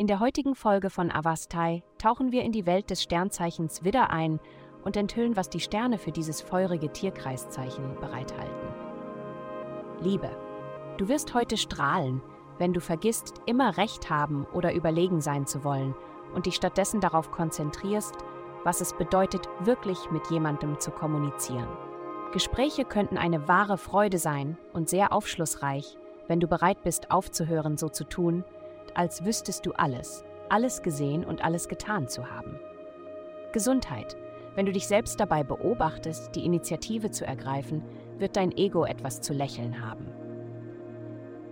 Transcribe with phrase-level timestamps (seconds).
[0.00, 4.40] In der heutigen Folge von Avastai tauchen wir in die Welt des Sternzeichens Widder ein
[4.82, 8.68] und enthüllen, was die Sterne für dieses feurige Tierkreiszeichen bereithalten.
[10.00, 10.30] Liebe.
[10.96, 12.22] Du wirst heute strahlen,
[12.56, 15.94] wenn du vergisst, immer Recht haben oder überlegen sein zu wollen
[16.34, 18.14] und dich stattdessen darauf konzentrierst,
[18.64, 21.68] was es bedeutet, wirklich mit jemandem zu kommunizieren.
[22.32, 27.88] Gespräche könnten eine wahre Freude sein und sehr aufschlussreich, wenn du bereit bist aufzuhören, so
[27.88, 28.44] zu tun,
[28.94, 32.58] als wüsstest du alles, alles gesehen und alles getan zu haben.
[33.52, 34.16] Gesundheit.
[34.54, 37.82] Wenn du dich selbst dabei beobachtest, die Initiative zu ergreifen,
[38.18, 40.06] wird dein Ego etwas zu lächeln haben.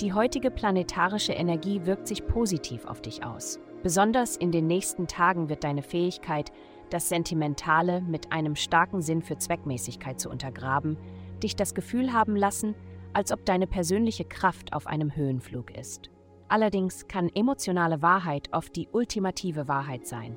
[0.01, 3.59] Die heutige planetarische Energie wirkt sich positiv auf dich aus.
[3.83, 6.53] Besonders in den nächsten Tagen wird deine Fähigkeit,
[6.91, 10.97] das Sentimentale mit einem starken Sinn für Zweckmäßigkeit zu untergraben,
[11.43, 12.75] dich das Gefühl haben lassen,
[13.13, 16.11] als ob deine persönliche Kraft auf einem Höhenflug ist.
[16.49, 20.37] Allerdings kann emotionale Wahrheit oft die ultimative Wahrheit sein.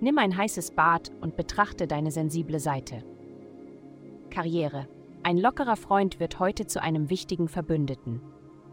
[0.00, 3.04] Nimm ein heißes Bad und betrachte deine sensible Seite.
[4.30, 4.88] Karriere.
[5.22, 8.20] Ein lockerer Freund wird heute zu einem wichtigen Verbündeten.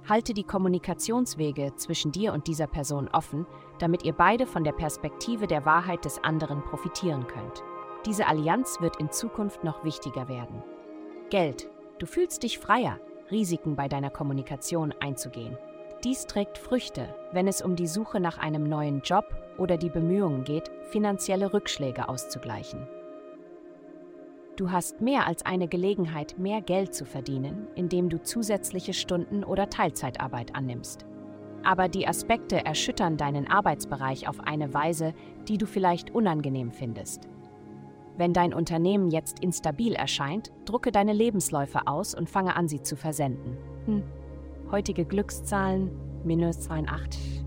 [0.10, 3.46] Halte die Kommunikationswege zwischen dir und dieser Person offen,
[3.80, 7.64] damit ihr beide von der Perspektive der Wahrheit des anderen profitieren könnt.
[8.06, 10.64] Diese Allianz wird in Zukunft noch wichtiger werden.
[11.30, 11.70] Geld.
[12.00, 13.00] Du fühlst dich freier,
[13.30, 15.56] Risiken bei deiner Kommunikation einzugehen.
[16.04, 19.26] Dies trägt Früchte, wenn es um die Suche nach einem neuen Job
[19.60, 22.88] oder die Bemühungen geht, finanzielle Rückschläge auszugleichen.
[24.56, 29.70] Du hast mehr als eine Gelegenheit, mehr Geld zu verdienen, indem du zusätzliche Stunden oder
[29.70, 31.06] Teilzeitarbeit annimmst.
[31.64, 35.14] Aber die Aspekte erschüttern deinen Arbeitsbereich auf eine Weise,
[35.48, 37.30] die du vielleicht unangenehm findest.
[38.18, 42.96] Wenn dein Unternehmen jetzt instabil erscheint, drucke deine Lebensläufe aus und fange an, sie zu
[42.96, 43.58] versenden.
[43.86, 44.04] Hm.
[44.72, 45.92] Heutige Glückszahlen
[46.24, 47.44] minus 82.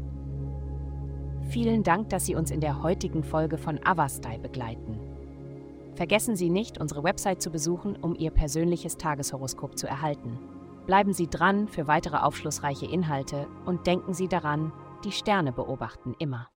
[1.48, 5.00] Vielen Dank, dass Sie uns in der heutigen Folge von Avastai begleiten.
[5.94, 10.38] Vergessen Sie nicht, unsere Website zu besuchen, um Ihr persönliches Tageshoroskop zu erhalten.
[10.84, 14.70] Bleiben Sie dran für weitere aufschlussreiche Inhalte und denken Sie daran,
[15.06, 16.50] die Sterne beobachten immer.